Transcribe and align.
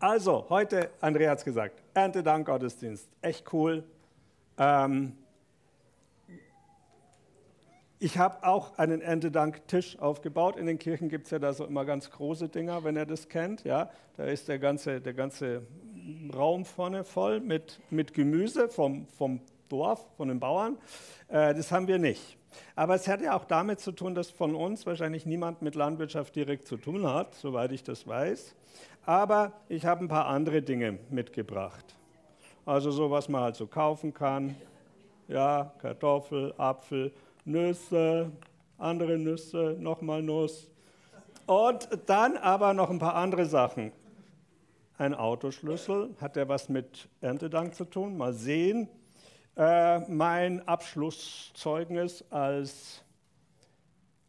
Also, 0.00 0.46
heute, 0.48 0.90
Andrea 1.00 1.32
hat 1.32 1.38
es 1.38 1.44
gesagt, 1.44 1.82
Erntedank-Gottesdienst. 1.94 3.08
Echt 3.20 3.52
cool. 3.52 3.82
Ähm, 4.56 5.16
ich 7.98 8.16
habe 8.16 8.46
auch 8.46 8.78
einen 8.78 9.00
Erntedank-Tisch 9.00 9.98
aufgebaut. 9.98 10.56
In 10.56 10.66
den 10.66 10.78
Kirchen 10.78 11.08
gibt 11.08 11.24
es 11.24 11.32
ja 11.32 11.40
da 11.40 11.52
so 11.52 11.66
immer 11.66 11.84
ganz 11.84 12.12
große 12.12 12.48
Dinger, 12.48 12.84
wenn 12.84 12.96
ihr 12.96 13.06
das 13.06 13.28
kennt. 13.28 13.64
Ja? 13.64 13.90
Da 14.16 14.26
ist 14.26 14.46
der 14.46 14.60
ganze, 14.60 15.00
der 15.00 15.14
ganze 15.14 15.62
Raum 16.32 16.64
vorne 16.64 17.02
voll 17.02 17.40
mit, 17.40 17.80
mit 17.90 18.14
Gemüse 18.14 18.68
vom, 18.68 19.08
vom 19.08 19.40
Dorf, 19.68 20.06
von 20.16 20.28
den 20.28 20.38
Bauern. 20.38 20.78
Äh, 21.26 21.54
das 21.54 21.72
haben 21.72 21.88
wir 21.88 21.98
nicht. 21.98 22.38
Aber 22.76 22.94
es 22.94 23.08
hat 23.08 23.20
ja 23.20 23.36
auch 23.36 23.44
damit 23.44 23.80
zu 23.80 23.90
tun, 23.90 24.14
dass 24.14 24.30
von 24.30 24.54
uns 24.54 24.86
wahrscheinlich 24.86 25.26
niemand 25.26 25.60
mit 25.60 25.74
Landwirtschaft 25.74 26.36
direkt 26.36 26.68
zu 26.68 26.76
tun 26.76 27.04
hat, 27.04 27.34
soweit 27.34 27.72
ich 27.72 27.82
das 27.82 28.06
weiß. 28.06 28.54
Aber 29.08 29.52
ich 29.70 29.86
habe 29.86 30.04
ein 30.04 30.08
paar 30.08 30.26
andere 30.26 30.60
Dinge 30.60 30.98
mitgebracht. 31.08 31.96
Also 32.66 32.90
so, 32.90 33.10
was 33.10 33.26
man 33.30 33.40
halt 33.40 33.56
so 33.56 33.66
kaufen 33.66 34.12
kann. 34.12 34.54
Ja, 35.28 35.72
Kartoffel, 35.80 36.52
Apfel, 36.58 37.14
Nüsse, 37.46 38.30
andere 38.76 39.16
Nüsse, 39.16 39.78
nochmal 39.80 40.22
Nuss. 40.22 40.70
Und 41.46 41.88
dann 42.04 42.36
aber 42.36 42.74
noch 42.74 42.90
ein 42.90 42.98
paar 42.98 43.14
andere 43.14 43.46
Sachen. 43.46 43.92
Ein 44.98 45.14
Autoschlüssel, 45.14 46.10
hat 46.20 46.36
der 46.36 46.50
was 46.50 46.68
mit 46.68 47.08
Erntedank 47.22 47.74
zu 47.74 47.86
tun? 47.86 48.14
Mal 48.18 48.34
sehen. 48.34 48.90
Äh, 49.56 50.00
mein 50.00 50.68
Abschlusszeugnis 50.68 52.26
als 52.28 53.02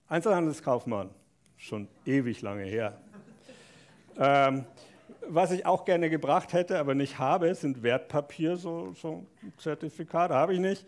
Einzelhandelskaufmann, 0.07 1.09
schon 1.57 1.89
ewig 2.05 2.41
lange 2.41 2.63
her. 2.63 2.97
Ähm, 4.19 4.65
was 5.27 5.51
ich 5.51 5.65
auch 5.65 5.85
gerne 5.85 6.09
gebracht 6.09 6.53
hätte, 6.53 6.77
aber 6.77 6.93
nicht 6.93 7.17
habe, 7.19 7.53
sind 7.55 7.83
Wertpapier, 7.83 8.57
so, 8.57 8.93
so 8.93 9.25
Zertifikate, 9.57 10.33
habe 10.33 10.53
ich 10.53 10.59
nicht. 10.59 10.85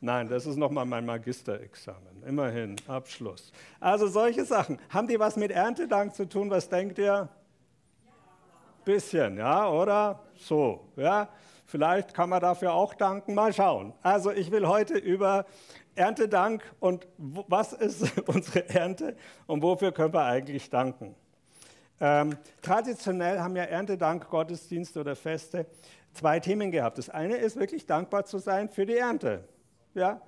Nein, 0.00 0.28
das 0.28 0.44
ist 0.44 0.56
nochmal 0.56 0.84
mein 0.84 1.06
Magisterexamen. 1.06 2.24
Immerhin, 2.26 2.76
Abschluss. 2.88 3.52
Also 3.80 4.06
solche 4.06 4.44
Sachen. 4.44 4.78
Haben 4.90 5.08
die 5.08 5.18
was 5.18 5.36
mit 5.36 5.50
Erntedank 5.50 6.14
zu 6.14 6.28
tun? 6.28 6.50
Was 6.50 6.68
denkt 6.68 6.98
ihr? 6.98 7.28
Bisschen, 8.84 9.38
ja, 9.38 9.70
oder? 9.70 10.20
So, 10.36 10.88
ja. 10.96 11.28
Vielleicht 11.66 12.12
kann 12.12 12.28
man 12.28 12.40
dafür 12.40 12.74
auch 12.74 12.92
danken. 12.92 13.34
Mal 13.34 13.52
schauen. 13.54 13.94
Also 14.02 14.30
ich 14.30 14.50
will 14.50 14.66
heute 14.66 14.98
über 14.98 15.46
Erntedank 15.94 16.62
und 16.80 17.06
was 17.16 17.72
ist 17.72 18.18
unsere 18.26 18.68
Ernte 18.68 19.16
und 19.46 19.62
wofür 19.62 19.92
können 19.92 20.12
wir 20.12 20.24
eigentlich 20.24 20.68
danken. 20.68 21.14
Ähm, 22.00 22.36
traditionell 22.60 23.38
haben 23.38 23.56
ja 23.56 23.64
Erntedank, 23.64 24.28
Gottesdienste 24.28 25.00
oder 25.00 25.14
Feste 25.14 25.66
zwei 26.12 26.40
Themen 26.40 26.70
gehabt. 26.70 26.98
Das 26.98 27.10
eine 27.10 27.36
ist 27.36 27.56
wirklich 27.56 27.86
dankbar 27.86 28.24
zu 28.24 28.38
sein 28.38 28.68
für 28.68 28.86
die 28.86 28.96
Ernte. 28.96 29.44
Ja? 29.94 30.20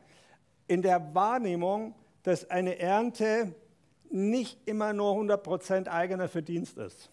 In 0.66 0.82
der 0.82 1.14
Wahrnehmung, 1.14 1.94
dass 2.22 2.48
eine 2.50 2.78
Ernte 2.78 3.54
nicht 4.10 4.58
immer 4.66 4.92
nur 4.92 5.14
100% 5.14 5.88
eigener 5.88 6.28
Verdienst 6.28 6.78
ist. 6.78 7.10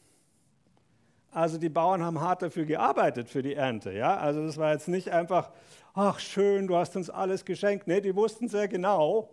Also 1.31 1.57
die 1.57 1.69
Bauern 1.69 2.03
haben 2.03 2.21
hart 2.21 2.43
dafür 2.43 2.65
gearbeitet 2.65 3.29
für 3.29 3.41
die 3.41 3.55
Ernte. 3.55 3.91
Ja? 3.91 4.17
Also 4.17 4.45
das 4.45 4.57
war 4.57 4.71
jetzt 4.71 4.87
nicht 4.87 5.09
einfach, 5.09 5.51
ach 5.93 6.19
schön, 6.19 6.67
du 6.67 6.75
hast 6.75 6.95
uns 6.95 7.09
alles 7.09 7.45
geschenkt. 7.45 7.87
Nee, 7.87 8.01
die 8.01 8.15
wussten 8.15 8.47
sehr 8.47 8.67
genau, 8.67 9.29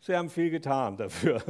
sie 0.00 0.16
haben 0.16 0.28
viel 0.28 0.50
getan 0.50 0.96
dafür. 0.96 1.40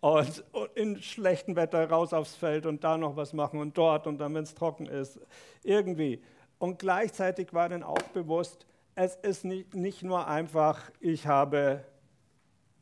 Und, 0.00 0.44
in 0.74 1.02
schlechtem 1.02 1.56
Wetter 1.56 1.88
raus 1.88 2.12
aufs 2.12 2.34
Feld 2.34 2.66
und 2.66 2.84
da 2.84 2.96
noch 2.98 3.16
was 3.16 3.32
machen 3.32 3.60
und 3.60 3.76
dort 3.76 4.06
und 4.06 4.18
dann, 4.18 4.34
wenn 4.34 4.44
es 4.44 4.54
trocken 4.54 4.86
ist, 4.86 5.18
irgendwie. 5.62 6.22
Und 6.58 6.78
gleichzeitig 6.78 7.52
war 7.52 7.68
dann 7.68 7.82
auch 7.82 8.02
bewusst, 8.14 8.66
es 8.94 9.16
ist 9.16 9.44
nicht, 9.44 9.74
nicht 9.74 10.02
nur 10.02 10.26
einfach, 10.26 10.90
ich 11.00 11.26
habe 11.26 11.84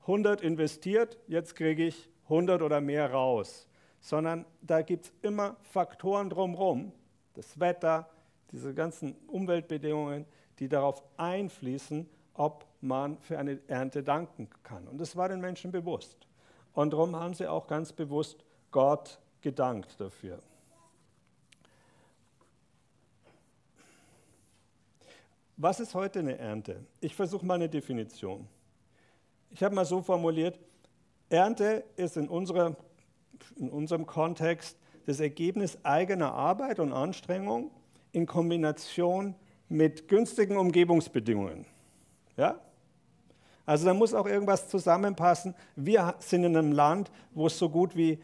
100 0.02 0.42
investiert, 0.42 1.18
jetzt 1.26 1.56
kriege 1.56 1.86
ich 1.86 2.10
100 2.24 2.62
oder 2.62 2.80
mehr 2.80 3.10
raus, 3.10 3.66
sondern 4.00 4.44
da 4.60 4.82
gibt 4.82 5.06
es 5.06 5.12
immer 5.22 5.56
Faktoren 5.62 6.30
drumherum, 6.30 6.92
das 7.34 7.58
Wetter, 7.58 8.08
diese 8.52 8.74
ganzen 8.74 9.16
Umweltbedingungen, 9.26 10.26
die 10.58 10.68
darauf 10.68 11.02
einfließen, 11.16 12.08
ob 12.34 12.66
man 12.80 13.18
für 13.18 13.38
eine 13.38 13.58
Ernte 13.66 14.02
danken 14.02 14.48
kann. 14.62 14.86
Und 14.86 14.98
das 14.98 15.16
war 15.16 15.28
den 15.28 15.40
Menschen 15.40 15.72
bewusst. 15.72 16.26
Und 16.74 16.92
darum 16.92 17.16
haben 17.16 17.34
sie 17.34 17.46
auch 17.46 17.66
ganz 17.66 17.92
bewusst 17.92 18.44
Gott 18.70 19.18
gedankt 19.40 20.00
dafür. 20.00 20.42
Was 25.56 25.78
ist 25.78 25.94
heute 25.94 26.18
eine 26.18 26.36
Ernte? 26.36 26.84
Ich 27.00 27.14
versuche 27.14 27.46
mal 27.46 27.54
eine 27.54 27.68
Definition. 27.68 28.48
Ich 29.50 29.62
habe 29.62 29.74
mal 29.74 29.84
so 29.84 30.02
formuliert, 30.02 30.58
Ernte 31.28 31.84
ist 31.96 32.16
in, 32.16 32.28
unserer, 32.28 32.76
in 33.54 33.70
unserem 33.70 34.04
Kontext 34.04 34.76
das 35.06 35.20
Ergebnis 35.20 35.78
eigener 35.84 36.32
Arbeit 36.34 36.80
und 36.80 36.92
Anstrengung 36.92 37.70
in 38.10 38.26
Kombination 38.26 39.36
mit 39.68 40.08
günstigen 40.08 40.56
Umgebungsbedingungen. 40.56 41.66
Ja? 42.36 42.60
Also 43.66 43.86
da 43.86 43.94
muss 43.94 44.14
auch 44.14 44.26
irgendwas 44.26 44.68
zusammenpassen. 44.68 45.54
Wir 45.76 46.14
sind 46.18 46.44
in 46.44 46.56
einem 46.56 46.72
Land, 46.72 47.10
wo 47.32 47.46
es 47.46 47.58
so 47.58 47.70
gut 47.70 47.96
wie 47.96 48.18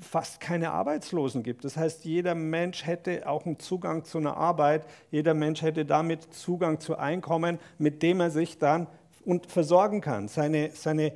fast 0.00 0.40
keine 0.40 0.70
Arbeitslosen 0.70 1.42
gibt. 1.42 1.64
Das 1.64 1.76
heißt, 1.76 2.04
jeder 2.04 2.34
Mensch 2.34 2.86
hätte 2.86 3.28
auch 3.28 3.44
einen 3.44 3.58
Zugang 3.58 4.04
zu 4.04 4.18
einer 4.18 4.36
Arbeit, 4.36 4.86
jeder 5.10 5.34
Mensch 5.34 5.60
hätte 5.60 5.84
damit 5.84 6.32
Zugang 6.32 6.80
zu 6.80 6.96
Einkommen, 6.96 7.58
mit 7.76 8.02
dem 8.02 8.20
er 8.20 8.30
sich 8.30 8.58
dann 8.58 8.86
und 9.26 9.46
versorgen 9.46 10.00
kann, 10.00 10.28
seine, 10.28 10.70
seine 10.72 11.12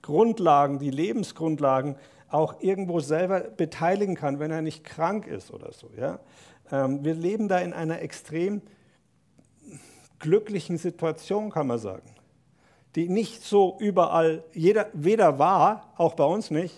Grundlagen, 0.00 0.78
die 0.78 0.90
Lebensgrundlagen 0.90 1.96
auch 2.28 2.60
irgendwo 2.60 3.00
selber 3.00 3.40
beteiligen 3.40 4.14
kann, 4.14 4.38
wenn 4.38 4.50
er 4.50 4.62
nicht 4.62 4.84
krank 4.84 5.26
ist 5.26 5.50
oder 5.50 5.72
so. 5.72 5.90
Ja? 5.98 6.20
Ähm, 6.70 7.04
wir 7.04 7.14
leben 7.14 7.48
da 7.48 7.58
in 7.58 7.72
einer 7.72 8.00
extrem 8.00 8.62
glücklichen 10.18 10.78
Situation, 10.78 11.50
kann 11.50 11.66
man 11.66 11.78
sagen, 11.78 12.14
die 12.94 13.08
nicht 13.08 13.42
so 13.44 13.76
überall, 13.80 14.44
jeder, 14.52 14.88
weder 14.92 15.38
war, 15.38 15.92
auch 15.96 16.14
bei 16.14 16.24
uns 16.24 16.50
nicht, 16.50 16.74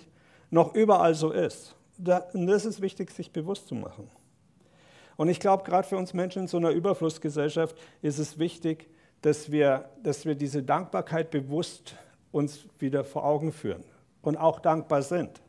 noch 0.50 0.74
überall 0.74 1.14
so 1.14 1.30
ist. 1.30 1.74
Das 1.96 2.64
ist 2.64 2.82
wichtig, 2.82 3.10
sich 3.10 3.32
bewusst 3.32 3.68
zu 3.68 3.74
machen. 3.74 4.10
Und 5.16 5.28
ich 5.28 5.40
glaube, 5.40 5.64
gerade 5.64 5.86
für 5.86 5.96
uns 5.96 6.14
Menschen 6.14 6.42
in 6.42 6.48
so 6.48 6.56
einer 6.56 6.70
Überflussgesellschaft 6.70 7.76
ist 8.02 8.18
es 8.18 8.38
wichtig, 8.38 8.88
dass 9.22 9.52
wir, 9.52 9.88
dass 10.02 10.26
wir 10.26 10.34
diese 10.34 10.62
Dankbarkeit 10.62 11.30
bewusst 11.30 11.94
uns 12.32 12.66
wieder 12.78 13.04
vor 13.04 13.24
Augen 13.24 13.52
führen 13.52 13.84
und 14.22 14.36
auch 14.36 14.58
dankbar 14.58 15.02
sind. 15.02 15.40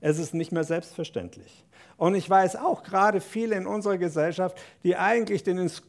Es 0.00 0.18
ist 0.18 0.34
nicht 0.34 0.52
mehr 0.52 0.64
selbstverständlich. 0.64 1.64
Und 1.96 2.14
ich 2.14 2.28
weiß 2.28 2.56
auch 2.56 2.82
gerade 2.82 3.20
viele 3.20 3.56
in 3.56 3.66
unserer 3.66 3.98
Gesellschaft, 3.98 4.58
die 4.82 4.96
eigentlich 4.96 5.46
es, 5.46 5.82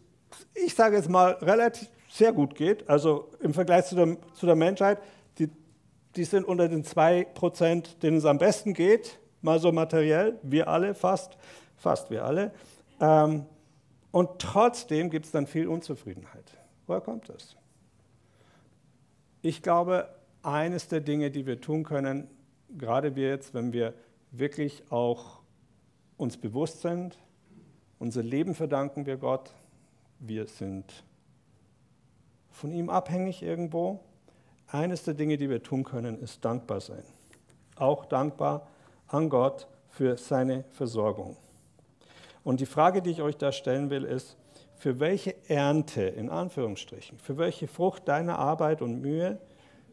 ich 0.54 0.76
sage 0.76 0.98
jetzt 0.98 1.10
mal, 1.10 1.32
relativ 1.42 1.90
sehr 2.18 2.32
gut 2.32 2.56
geht, 2.56 2.90
also 2.90 3.30
im 3.42 3.54
Vergleich 3.54 3.86
zu 3.86 3.96
der, 3.96 4.18
zu 4.34 4.46
der 4.46 4.56
Menschheit, 4.56 5.00
die 6.16 6.24
sind 6.24 6.46
unter 6.46 6.70
den 6.70 6.84
2%, 6.84 8.00
denen 8.00 8.18
es 8.18 8.26
am 8.26 8.38
besten 8.38 8.74
geht, 8.74 9.20
mal 9.42 9.60
so 9.60 9.72
materiell, 9.72 10.40
wir 10.44 10.68
alle 10.68 10.94
fast, 10.94 11.38
fast 11.76 12.10
wir 12.10 12.24
alle. 12.24 12.52
Ähm, 13.02 13.46
und 14.12 14.40
trotzdem 14.40 15.10
gibt 15.10 15.26
es 15.26 15.32
dann 15.32 15.46
viel 15.46 15.68
Unzufriedenheit. 15.68 16.58
Woher 16.88 17.02
kommt 17.02 17.28
das? 17.28 17.58
Ich 19.42 19.62
glaube, 19.62 20.08
eines 20.42 20.88
der 20.88 21.02
Dinge, 21.02 21.32
die 21.32 21.46
wir 21.46 21.60
tun 21.60 21.84
können, 21.84 22.30
gerade 22.78 23.16
wir 23.16 23.28
jetzt, 23.28 23.54
wenn 23.54 23.74
wir 23.74 23.94
wirklich 24.32 24.84
auch 24.90 25.42
uns 26.18 26.38
bewusst 26.38 26.82
sind, 26.82 27.18
unser 28.00 28.24
Leben 28.24 28.56
verdanken 28.56 29.06
wir 29.06 29.18
Gott, 29.18 29.52
wir 30.20 30.48
sind 30.48 31.04
von 32.56 32.72
ihm 32.72 32.90
abhängig 32.90 33.44
irgendwo, 33.44 34.00
eines 34.68 35.04
der 35.04 35.14
Dinge, 35.14 35.38
die 35.38 35.50
wir 35.50 35.62
tun 35.62 35.84
können, 35.84 36.20
ist 36.20 36.44
dankbar 36.44 36.80
sein. 36.80 37.04
Auch 37.76 38.06
dankbar 38.06 38.68
an 39.08 39.30
Gott 39.30 39.68
für 39.90 40.18
seine 40.18 40.64
Versorgung. 40.72 41.36
Und 42.44 42.62
die 42.62 42.66
Frage, 42.66 43.02
die 43.02 43.12
ich 43.12 43.22
euch 43.22 43.38
da 43.38 43.52
stellen 43.52 43.90
will, 43.90 44.06
ist, 44.06 44.38
für 44.78 45.00
welche 45.00 45.36
Ernte, 45.50 46.04
in 46.04 46.30
Anführungsstrichen, 46.30 47.18
für 47.20 47.38
welche 47.38 47.68
Frucht 47.68 48.08
deiner 48.08 48.40
Arbeit 48.40 48.82
und 48.82 49.02
Mühe, 49.02 49.40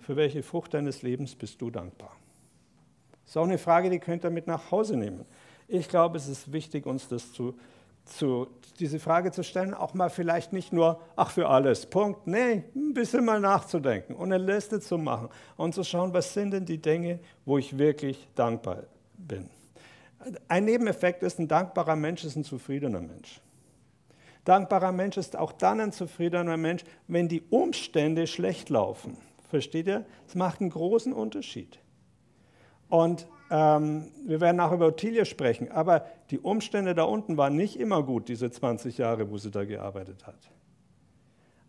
für 0.00 0.17
welche 0.17 0.43
Frucht 0.43 0.75
deines 0.75 1.03
Lebens 1.03 1.35
bist 1.35 1.61
du 1.61 1.70
dankbar? 1.70 2.17
Das 3.25 3.32
ist 3.32 3.37
auch 3.37 3.44
eine 3.44 3.59
Frage, 3.59 3.91
die 3.91 3.99
könnt 3.99 4.25
ihr 4.25 4.31
mit 4.31 4.47
nach 4.47 4.70
Hause 4.70 4.97
nehmen. 4.97 5.25
Ich 5.67 5.88
glaube, 5.88 6.17
es 6.17 6.29
ist 6.29 6.53
wichtig, 6.53 6.87
uns 6.87 7.09
das 7.09 7.32
zu 7.32 7.55
zu, 8.04 8.49
diese 8.78 8.99
Frage 8.99 9.32
zu 9.32 9.44
stellen, 9.44 9.75
auch 9.75 9.94
mal 9.94 10.10
vielleicht 10.10 10.52
nicht 10.52 10.72
nur, 10.72 11.00
ach 11.16 11.31
für 11.31 11.49
alles, 11.49 11.87
Punkt, 11.87 12.26
nee, 12.26 12.64
ein 12.75 12.94
bisschen 12.94 13.25
mal 13.25 13.40
nachzudenken 13.40 14.14
und 14.14 14.32
eine 14.32 14.44
Liste 14.44 14.81
zu 14.81 14.99
machen 14.99 15.28
und 15.56 15.75
zu 15.75 15.84
schauen, 15.84 16.12
was 16.12 16.34
sind 16.34 16.52
denn 16.52 16.64
die 16.64 16.78
Dinge, 16.78 17.20
wo 17.44 17.58
ich 17.58 17.78
wirklich 17.78 18.28
dankbar 18.34 18.84
bin. 19.16 19.49
Ein 20.49 20.64
Nebeneffekt 20.64 21.22
ist, 21.22 21.38
ein 21.38 21.49
dankbarer 21.49 21.96
Mensch 21.96 22.25
ist 22.25 22.37
ein 22.37 22.44
zufriedener 22.44 23.00
Mensch. 23.00 23.40
Dankbarer 24.44 24.93
Mensch 24.93 25.16
ist 25.16 25.37
auch 25.37 25.52
dann 25.52 25.81
ein 25.81 25.93
zufriedener 25.93 26.56
Mensch, 26.56 26.84
wenn 27.06 27.28
die 27.28 27.43
Umstände 27.50 28.26
schlecht 28.26 28.70
laufen. 28.70 29.16
Versteht 29.50 29.87
ihr? 29.87 30.04
Es 30.26 30.34
macht 30.34 30.60
einen 30.60 30.70
großen 30.70 31.12
Unterschied. 31.12 31.78
Und 32.88 33.26
ähm, 33.52 34.10
wir 34.25 34.40
werden 34.40 34.58
auch 34.60 34.72
über 34.72 34.87
Ottilie 34.87 35.26
sprechen, 35.26 35.70
aber 35.70 36.06
die 36.31 36.38
Umstände 36.38 36.94
da 36.94 37.02
unten 37.02 37.37
waren 37.37 37.54
nicht 37.54 37.78
immer 37.78 38.02
gut, 38.02 38.28
diese 38.28 38.50
20 38.50 38.96
Jahre, 38.96 39.31
wo 39.31 39.37
sie 39.37 39.50
da 39.50 39.66
gearbeitet 39.66 40.26
hat. 40.26 40.50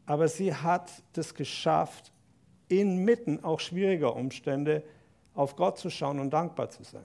Aber 0.05 0.29
sie 0.29 0.55
hat 0.55 0.89
das 1.11 1.35
geschafft, 1.35 2.13
inmitten 2.69 3.43
auch 3.43 3.59
schwieriger 3.59 4.15
Umstände 4.15 4.83
auf 5.33 5.57
Gott 5.57 5.77
zu 5.77 5.89
schauen 5.89 6.21
und 6.21 6.31
dankbar 6.31 6.69
zu 6.69 6.83
sein. 6.83 7.03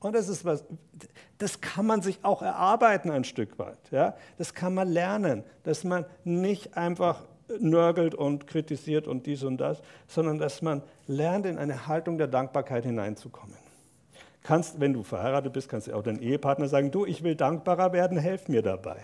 Und 0.00 0.14
das 0.14 0.28
ist 0.28 0.44
was, 0.44 0.64
das 1.38 1.60
kann 1.60 1.86
man 1.86 2.02
sich 2.02 2.18
auch 2.24 2.42
erarbeiten 2.42 3.12
ein 3.12 3.22
Stück 3.22 3.60
weit. 3.60 3.92
Ja? 3.92 4.16
Das 4.38 4.54
kann 4.54 4.74
man 4.74 4.88
lernen, 4.88 5.44
dass 5.62 5.84
man 5.84 6.04
nicht 6.24 6.76
einfach 6.76 7.22
nörgelt 7.60 8.16
und 8.16 8.48
kritisiert 8.48 9.06
und 9.06 9.26
dies 9.26 9.44
und 9.44 9.58
das, 9.58 9.82
sondern 10.08 10.38
dass 10.38 10.62
man 10.62 10.82
lernt, 11.06 11.46
in 11.46 11.58
eine 11.58 11.86
Haltung 11.86 12.18
der 12.18 12.26
Dankbarkeit 12.26 12.84
hineinzukommen. 12.84 13.59
Kannst, 14.42 14.80
wenn 14.80 14.92
du 14.92 15.02
verheiratet 15.02 15.52
bist, 15.52 15.68
kannst 15.68 15.88
du 15.88 15.94
auch 15.94 16.02
deinem 16.02 16.20
Ehepartner 16.20 16.68
sagen, 16.68 16.90
du, 16.90 17.04
ich 17.04 17.22
will 17.22 17.34
dankbarer 17.34 17.92
werden, 17.92 18.18
helf 18.18 18.48
mir 18.48 18.62
dabei. 18.62 18.98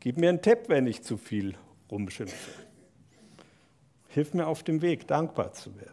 Gib 0.00 0.18
mir 0.18 0.28
einen 0.28 0.42
Tipp, 0.42 0.68
wenn 0.68 0.86
ich 0.86 1.02
zu 1.02 1.16
viel 1.16 1.54
rumschimpfe. 1.90 2.50
Hilf 4.08 4.34
mir 4.34 4.46
auf 4.46 4.62
dem 4.62 4.82
Weg, 4.82 5.08
dankbar 5.08 5.52
zu 5.52 5.74
werden. 5.76 5.90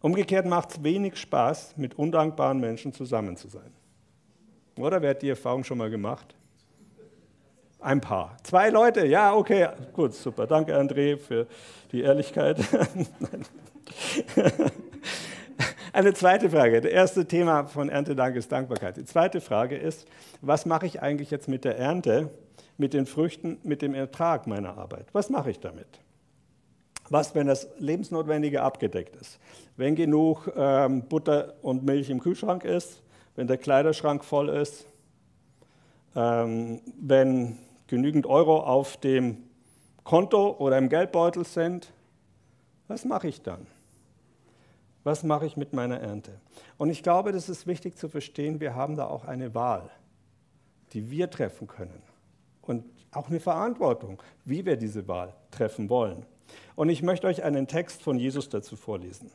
Umgekehrt 0.00 0.46
macht 0.46 0.70
es 0.70 0.82
wenig 0.82 1.16
Spaß, 1.16 1.76
mit 1.76 1.98
undankbaren 1.98 2.60
Menschen 2.60 2.92
zusammen 2.92 3.36
zu 3.36 3.48
sein. 3.48 3.72
Oder 4.78 5.02
wer 5.02 5.10
hat 5.10 5.22
die 5.22 5.28
Erfahrung 5.28 5.64
schon 5.64 5.78
mal 5.78 5.90
gemacht? 5.90 6.34
Ein 7.80 8.00
paar. 8.00 8.36
Zwei 8.42 8.70
Leute, 8.70 9.06
ja, 9.06 9.34
okay, 9.34 9.68
gut, 9.92 10.14
super. 10.14 10.46
Danke, 10.46 10.78
André, 10.78 11.16
für 11.16 11.46
die 11.92 12.02
Ehrlichkeit. 12.02 12.58
Eine 15.96 16.12
zweite 16.12 16.50
Frage. 16.50 16.82
Das 16.82 16.92
erste 16.92 17.24
Thema 17.24 17.64
von 17.64 17.88
Erntedank 17.88 18.36
ist 18.36 18.52
Dankbarkeit. 18.52 18.98
Die 18.98 19.06
zweite 19.06 19.40
Frage 19.40 19.78
ist, 19.78 20.06
was 20.42 20.66
mache 20.66 20.84
ich 20.84 21.00
eigentlich 21.00 21.30
jetzt 21.30 21.48
mit 21.48 21.64
der 21.64 21.78
Ernte, 21.78 22.28
mit 22.76 22.92
den 22.92 23.06
Früchten, 23.06 23.56
mit 23.62 23.80
dem 23.80 23.94
Ertrag 23.94 24.46
meiner 24.46 24.76
Arbeit? 24.76 25.06
Was 25.14 25.30
mache 25.30 25.50
ich 25.50 25.58
damit? 25.58 25.86
Was, 27.08 27.34
wenn 27.34 27.46
das 27.46 27.68
Lebensnotwendige 27.78 28.60
abgedeckt 28.60 29.16
ist? 29.16 29.38
Wenn 29.78 29.94
genug 29.94 30.52
ähm, 30.54 31.08
Butter 31.08 31.54
und 31.62 31.82
Milch 31.82 32.10
im 32.10 32.20
Kühlschrank 32.20 32.64
ist, 32.66 33.02
wenn 33.34 33.46
der 33.46 33.56
Kleiderschrank 33.56 34.22
voll 34.22 34.50
ist, 34.50 34.84
ähm, 36.14 36.82
wenn 37.00 37.56
genügend 37.86 38.26
Euro 38.26 38.60
auf 38.60 38.98
dem 38.98 39.38
Konto 40.04 40.56
oder 40.58 40.76
im 40.76 40.90
Geldbeutel 40.90 41.46
sind, 41.46 41.90
was 42.86 43.06
mache 43.06 43.28
ich 43.28 43.40
dann? 43.40 43.66
Was 45.06 45.22
mache 45.22 45.46
ich 45.46 45.56
mit 45.56 45.72
meiner 45.72 46.00
Ernte? 46.00 46.32
Und 46.78 46.90
ich 46.90 47.04
glaube, 47.04 47.30
das 47.30 47.48
ist 47.48 47.68
wichtig 47.68 47.96
zu 47.96 48.08
verstehen, 48.08 48.58
wir 48.58 48.74
haben 48.74 48.96
da 48.96 49.06
auch 49.06 49.24
eine 49.24 49.54
Wahl, 49.54 49.88
die 50.92 51.12
wir 51.12 51.30
treffen 51.30 51.68
können. 51.68 52.02
Und 52.62 52.82
auch 53.12 53.28
eine 53.28 53.38
Verantwortung, 53.38 54.20
wie 54.44 54.66
wir 54.66 54.76
diese 54.76 55.06
Wahl 55.06 55.32
treffen 55.52 55.88
wollen. 55.90 56.26
Und 56.74 56.88
ich 56.88 57.04
möchte 57.04 57.28
euch 57.28 57.44
einen 57.44 57.68
Text 57.68 58.02
von 58.02 58.18
Jesus 58.18 58.48
dazu 58.48 58.74
vorlesen. 58.74 59.30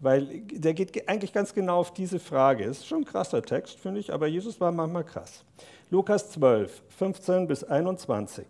Weil 0.00 0.42
der 0.42 0.74
geht 0.74 1.08
eigentlich 1.08 1.32
ganz 1.32 1.54
genau 1.54 1.78
auf 1.78 1.94
diese 1.94 2.18
Frage. 2.18 2.64
Ist 2.64 2.86
schon 2.86 2.98
ein 2.98 3.06
krasser 3.06 3.40
Text, 3.40 3.80
finde 3.80 4.00
ich, 4.00 4.12
aber 4.12 4.26
Jesus 4.26 4.60
war 4.60 4.70
manchmal 4.70 5.04
krass. 5.04 5.46
Lukas 5.88 6.28
12, 6.32 6.82
15 6.90 7.46
bis 7.46 7.64
21. 7.64 8.44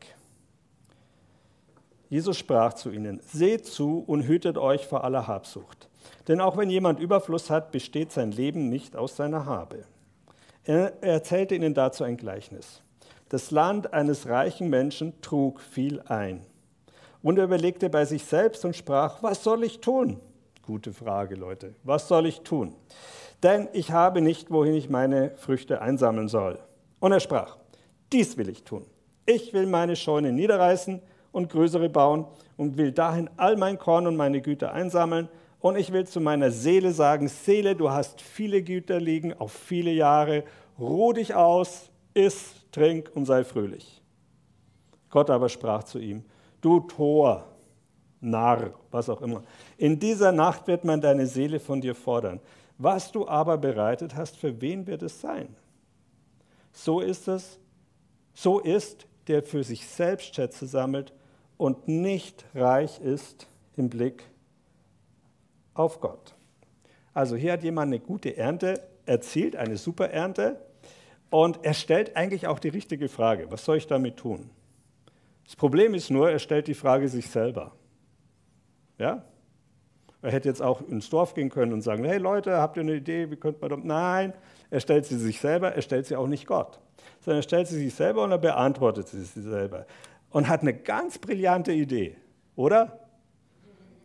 Jesus 2.11 2.37
sprach 2.37 2.75
zu 2.75 2.91
ihnen, 2.91 3.21
seht 3.25 3.67
zu 3.67 4.03
und 4.05 4.27
hütet 4.27 4.59
euch 4.59 4.85
vor 4.85 5.05
aller 5.05 5.29
Habsucht. 5.29 5.88
Denn 6.27 6.41
auch 6.41 6.57
wenn 6.57 6.71
jemand 6.71 7.01
Überfluss 7.01 7.51
hat, 7.51 7.73
besteht 7.73 8.13
sein 8.13 8.33
Leben 8.33 8.69
nicht 8.69 8.97
aus 8.97 9.17
seiner 9.17 9.47
Habe. 9.47 9.85
Er 10.65 11.03
erzählte 11.03 11.55
ihnen 11.55 11.75
dazu 11.75 12.05
ein 12.05 12.17
Gleichnis. 12.17 12.83
Das 13.29 13.51
Land 13.51 13.93
eines 13.93 14.29
reichen 14.29 14.71
Menschen 14.71 15.21
trug 15.21 15.61
viel 15.61 16.01
ein. 16.03 16.45
Und 17.23 17.39
er 17.39 17.45
überlegte 17.45 17.91
bei 17.91 18.05
sich 18.05 18.25
selbst 18.25 18.65
und 18.65 18.77
sprach, 18.77 19.23
was 19.23 19.43
soll 19.43 19.65
ich 19.65 19.81
tun? 19.81 20.21
Gute 20.63 20.93
Frage, 20.93 21.35
Leute. 21.35 21.75
Was 21.83 22.09
soll 22.09 22.27
ich 22.27 22.41
tun? 22.43 22.75
Denn 23.43 23.69
ich 23.73 23.93
habe 23.93 24.21
nicht, 24.21 24.51
wohin 24.51 24.75
ich 24.75 24.89
meine 24.89 25.31
Früchte 25.37 25.81
einsammeln 25.81 26.29
soll. 26.29 26.59
Und 27.01 27.13
er 27.13 27.21
sprach, 27.21 27.57
dies 28.13 28.37
will 28.37 28.49
ich 28.49 28.65
tun. 28.65 28.85
Ich 29.27 29.53
will 29.53 29.67
meine 29.67 29.97
Scheune 29.97 30.33
niederreißen 30.33 31.01
und 31.33 31.51
größere 31.51 31.89
bauen 31.89 32.27
und 32.57 32.77
will 32.77 32.93
dahin 32.93 33.31
all 33.37 33.57
mein 33.57 33.79
Korn 33.79 34.07
und 34.07 34.17
meine 34.17 34.41
Güter 34.41 34.73
einsammeln. 34.73 35.29
Und 35.61 35.77
ich 35.77 35.93
will 35.93 36.07
zu 36.07 36.21
meiner 36.21 36.51
Seele 36.51 36.93
sagen, 36.93 37.29
Seele, 37.29 37.75
du 37.75 37.91
hast 37.91 38.21
viele 38.21 38.63
Güter 38.63 39.01
liegen 39.01 39.35
auf 39.35 39.53
viele 39.53 39.91
Jahre, 39.91 40.45
ruh 40.79 41.13
dich 41.13 41.35
aus, 41.35 41.91
iss, 42.15 42.55
trink 42.71 43.11
und 43.15 43.25
sei 43.25 43.45
fröhlich. 43.45 44.01
Gott 45.11 45.31
aber 45.31 45.49
sprach 45.49 45.85
zu 45.85 45.99
ihm, 45.99 46.25
du 46.61 46.81
Tor, 46.81 47.47
Narr, 48.21 48.73
was 48.91 49.09
auch 49.09 49.23
immer. 49.23 49.43
In 49.77 49.99
dieser 49.99 50.33
Nacht 50.33 50.67
wird 50.67 50.85
man 50.85 51.01
deine 51.01 51.27
Seele 51.27 51.61
von 51.61 51.81
dir 51.81 51.95
fordern. 51.95 52.41
Was 52.77 53.11
du 53.11 53.27
aber 53.27 53.59
bereitet 53.59 54.15
hast, 54.15 54.37
für 54.37 54.61
wen 54.61 54.87
wird 54.87 55.03
es 55.03 55.21
sein? 55.21 55.57
So 56.73 57.01
ist 57.01 57.27
es, 57.27 57.59
so 58.35 58.61
ist, 58.61 59.07
der 59.27 59.43
für 59.43 59.65
sich 59.65 59.87
selbst 59.87 60.35
Schätze 60.35 60.67
sammelt 60.67 61.13
und 61.57 61.89
nicht 61.89 62.45
reich 62.55 63.01
ist 63.01 63.49
im 63.77 63.89
Blick 63.89 64.25
auf 65.79 66.01
Gott. 66.01 66.35
Also 67.15 67.37
hier 67.37 67.53
hat 67.53 67.63
jemand 67.63 67.93
eine 67.93 68.01
gute 68.01 68.37
Ernte 68.37 68.83
erzielt, 69.07 69.57
eine 69.57 69.77
super 69.77 70.11
Ernte, 70.11 70.61
und 71.31 71.65
er 71.65 71.75
stellt 71.75 72.17
eigentlich 72.17 72.47
auch 72.47 72.59
die 72.59 72.69
richtige 72.69 73.09
Frage, 73.09 73.51
was 73.51 73.65
soll 73.65 73.77
ich 73.77 73.87
damit 73.87 74.17
tun? 74.17 74.51
Das 75.45 75.57
Problem 75.57 75.95
ist 75.95 76.11
nur, 76.11 76.31
er 76.31 76.39
stellt 76.39 76.67
die 76.69 76.75
Frage 76.75 77.09
sich 77.09 77.29
selber. 77.29 77.73
Ja? 78.99 79.25
Er 80.21 80.33
hätte 80.33 80.49
jetzt 80.49 80.63
auch 80.63 80.87
ins 80.89 81.09
Dorf 81.11 81.35
gehen 81.35 81.49
können 81.49 81.73
und 81.73 81.83
sagen, 81.83 82.05
hey 82.05 82.19
Leute, 82.19 82.57
habt 82.59 82.77
ihr 82.77 82.83
eine 82.83 82.95
Idee, 82.95 83.31
wie 83.31 83.37
könnte 83.37 83.61
man 83.61 83.71
das? 83.71 83.81
Nein, 83.83 84.35
er 84.71 84.81
stellt 84.81 85.07
sie 85.07 85.17
sich 85.17 85.41
selber, 85.41 85.73
er 85.73 85.83
stellt 85.83 86.07
sie 86.07 86.17
auch 86.17 86.27
nicht 86.27 86.47
Gott, 86.47 86.81
sondern 87.21 87.39
er 87.39 87.43
stellt 87.43 87.69
sie 87.69 87.79
sich 87.79 87.95
selber 87.95 88.25
und 88.25 88.33
er 88.33 88.39
beantwortet 88.39 89.09
sie 89.09 89.23
sich 89.23 89.45
selber. 89.45 89.87
Und 90.31 90.49
hat 90.49 90.61
eine 90.61 90.75
ganz 90.75 91.19
brillante 91.19 91.73
Idee, 91.73 92.17
oder? 92.57 93.08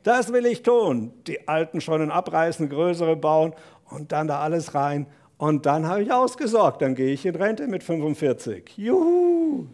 Das 0.03 0.33
will 0.33 0.45
ich 0.45 0.63
tun. 0.63 1.13
Die 1.27 1.47
alten 1.47 1.81
Schonen 1.81 2.11
abreißen, 2.11 2.69
größere 2.69 3.15
bauen 3.15 3.53
und 3.89 4.11
dann 4.11 4.27
da 4.27 4.39
alles 4.39 4.75
rein. 4.75 5.07
Und 5.37 5.65
dann 5.65 5.87
habe 5.87 6.03
ich 6.03 6.11
ausgesorgt, 6.11 6.81
dann 6.81 6.95
gehe 6.95 7.13
ich 7.13 7.25
in 7.25 7.35
Rente 7.35 7.67
mit 7.67 7.83
45. 7.83 8.77
Juhu! 8.77 9.67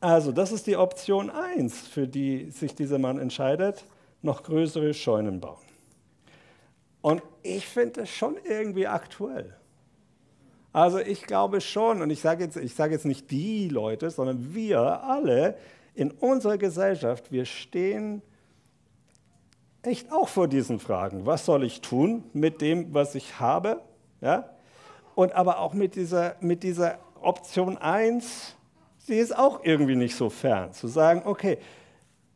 Also, 0.00 0.32
das 0.32 0.52
ist 0.52 0.66
die 0.66 0.76
Option 0.76 1.30
1, 1.30 1.88
für 1.88 2.06
die 2.06 2.50
sich 2.50 2.74
dieser 2.74 2.98
Mann 2.98 3.18
entscheidet, 3.18 3.86
noch 4.20 4.42
größere 4.42 4.92
Scheunen 4.92 5.40
bauen. 5.40 5.64
Und 7.00 7.22
ich 7.42 7.66
finde 7.66 8.00
das 8.00 8.10
schon 8.10 8.36
irgendwie 8.44 8.86
aktuell. 8.86 9.56
Also 10.74 10.98
ich 10.98 11.22
glaube 11.22 11.60
schon, 11.60 12.02
und 12.02 12.10
ich 12.10 12.20
sage 12.20 12.44
jetzt, 12.44 12.76
sag 12.76 12.90
jetzt 12.90 13.04
nicht 13.04 13.30
die 13.30 13.68
Leute, 13.68 14.10
sondern 14.10 14.54
wir 14.54 15.04
alle 15.04 15.56
in 15.94 16.10
unserer 16.10 16.58
Gesellschaft, 16.58 17.30
wir 17.30 17.44
stehen 17.44 18.22
echt 19.82 20.10
auch 20.12 20.28
vor 20.28 20.48
diesen 20.48 20.78
Fragen. 20.80 21.26
Was 21.26 21.44
soll 21.44 21.64
ich 21.64 21.80
tun 21.80 22.24
mit 22.32 22.60
dem, 22.60 22.92
was 22.94 23.14
ich 23.14 23.38
habe? 23.38 23.80
Ja? 24.20 24.50
Und 25.14 25.32
aber 25.32 25.60
auch 25.60 25.74
mit 25.74 25.94
dieser, 25.94 26.36
mit 26.40 26.62
dieser 26.62 26.98
Option 27.20 27.78
1, 27.78 28.56
sie 28.98 29.18
ist 29.18 29.36
auch 29.36 29.60
irgendwie 29.62 29.96
nicht 29.96 30.16
so 30.16 30.30
fern, 30.30 30.72
zu 30.72 30.88
sagen, 30.88 31.22
okay, 31.24 31.58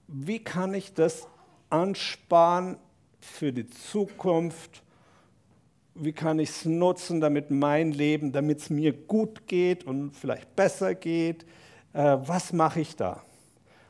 wie 0.06 0.38
kann 0.38 0.74
ich 0.74 0.94
das 0.94 1.26
ansparen 1.70 2.78
für 3.20 3.52
die 3.52 3.68
Zukunft? 3.68 4.82
Wie 5.94 6.12
kann 6.12 6.38
ich 6.38 6.50
es 6.50 6.64
nutzen, 6.64 7.20
damit 7.20 7.50
mein 7.50 7.90
Leben, 7.90 8.30
damit 8.32 8.60
es 8.60 8.70
mir 8.70 8.92
gut 8.92 9.46
geht 9.48 9.84
und 9.84 10.12
vielleicht 10.14 10.54
besser 10.54 10.94
geht? 10.94 11.44
Äh, 11.92 12.18
was 12.20 12.52
mache 12.52 12.80
ich 12.80 12.94
da? 12.94 13.22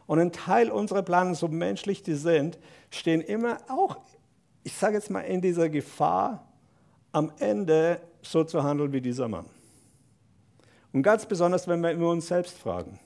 Und 0.09 0.19
ein 0.19 0.33
Teil 0.33 0.71
unserer 0.71 1.03
Planung, 1.03 1.35
so 1.35 1.49
menschlich 1.49 2.03
die 2.03 2.15
sind, 2.15 2.59
stehen 2.91 3.21
immer 3.21 3.59
auch, 3.69 3.99
ich 4.65 4.73
sage 4.73 4.95
jetzt 4.95 5.11
mal, 5.11 5.21
in 5.21 5.43
dieser 5.43 5.69
Gefahr, 5.69 6.49
am 7.13 7.31
Ende 7.39 8.01
so 8.23 8.43
zu 8.43 8.63
handeln 8.63 8.91
wie 8.95 9.03
dieser 9.03 9.29
Mann. 9.29 9.45
Und 10.95 11.03
ganz 11.03 11.27
besonders, 11.27 11.69
wenn 11.69 11.83
wir 11.83 12.09
uns 12.09 12.27
selbst 12.27 12.59
fragen, 12.59 12.99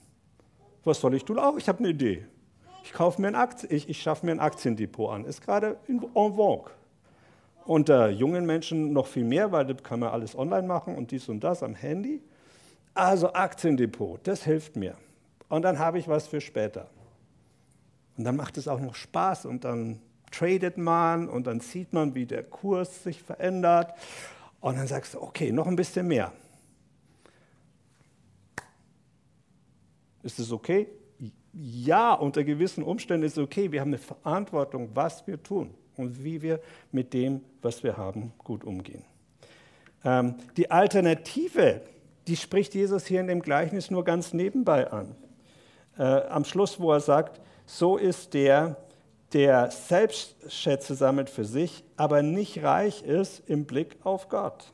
was 0.85 1.01
soll 1.01 1.13
ich 1.15 1.25
tun? 1.25 1.39
Auch, 1.39 1.57
ich 1.57 1.67
habe 1.67 1.79
eine 1.79 1.89
Idee. 1.89 2.25
Ich, 2.85 2.93
kaufe 2.93 3.21
mir 3.21 3.27
ein 3.27 3.35
Aktien, 3.35 3.73
ich, 3.73 3.89
ich 3.89 4.01
schaffe 4.01 4.25
mir 4.25 4.31
ein 4.31 4.39
Aktiendepot 4.39 5.11
an. 5.11 5.25
Ist 5.25 5.41
gerade 5.41 5.77
en 5.87 5.99
vogue. 5.99 6.71
Unter 7.65 8.09
jungen 8.11 8.45
Menschen 8.45 8.93
noch 8.93 9.07
viel 9.07 9.25
mehr, 9.25 9.51
weil 9.51 9.65
das 9.65 9.83
kann 9.83 9.99
man 9.99 10.09
alles 10.09 10.37
online 10.37 10.67
machen 10.67 10.95
und 10.95 11.11
dies 11.11 11.27
und 11.27 11.43
das 11.43 11.63
am 11.63 11.75
Handy. 11.75 12.21
Also 12.93 13.33
Aktiendepot, 13.33 14.21
das 14.23 14.45
hilft 14.45 14.77
mir. 14.77 14.95
Und 15.53 15.61
dann 15.61 15.77
habe 15.77 15.99
ich 15.99 16.07
was 16.07 16.25
für 16.25 16.41
später. 16.41 16.89
Und 18.17 18.23
dann 18.23 18.35
macht 18.35 18.57
es 18.57 18.67
auch 18.67 18.79
noch 18.79 18.95
Spaß 18.95 19.45
und 19.45 19.63
dann 19.65 19.99
tradet 20.31 20.79
man 20.79 21.29
und 21.29 21.45
dann 21.45 21.59
sieht 21.59 21.93
man, 21.93 22.15
wie 22.15 22.25
der 22.25 22.41
Kurs 22.41 23.03
sich 23.03 23.21
verändert. 23.21 23.93
Und 24.61 24.79
dann 24.79 24.87
sagst 24.87 25.13
du, 25.13 25.21
okay, 25.21 25.51
noch 25.51 25.67
ein 25.67 25.75
bisschen 25.75 26.07
mehr. 26.07 26.31
Ist 30.23 30.39
es 30.39 30.51
okay? 30.51 30.87
Ja, 31.53 32.15
unter 32.15 32.43
gewissen 32.43 32.83
Umständen 32.83 33.23
ist 33.23 33.33
es 33.33 33.43
okay. 33.43 33.71
Wir 33.71 33.81
haben 33.81 33.89
eine 33.89 33.99
Verantwortung, 33.99 34.89
was 34.95 35.27
wir 35.27 35.43
tun 35.43 35.75
und 35.97 36.23
wie 36.23 36.41
wir 36.41 36.61
mit 36.91 37.13
dem, 37.13 37.41
was 37.61 37.83
wir 37.83 37.95
haben, 37.95 38.33
gut 38.39 38.63
umgehen. 38.63 39.05
Ähm, 40.03 40.33
die 40.57 40.71
Alternative, 40.71 41.81
die 42.25 42.37
spricht 42.37 42.73
Jesus 42.73 43.05
hier 43.05 43.21
in 43.21 43.27
dem 43.27 43.43
Gleichnis 43.43 43.91
nur 43.91 44.03
ganz 44.03 44.33
nebenbei 44.33 44.89
an. 44.89 45.15
Äh, 45.97 46.03
am 46.03 46.45
Schluss, 46.45 46.79
wo 46.79 46.91
er 46.91 46.99
sagt, 46.99 47.39
so 47.65 47.97
ist 47.97 48.33
der, 48.33 48.77
der 49.33 49.71
Selbstschätze 49.71 50.95
sammelt 50.95 51.29
für 51.29 51.45
sich, 51.45 51.83
aber 51.97 52.21
nicht 52.21 52.63
reich 52.63 53.03
ist 53.03 53.47
im 53.47 53.65
Blick 53.65 53.97
auf 54.03 54.29
Gott. 54.29 54.71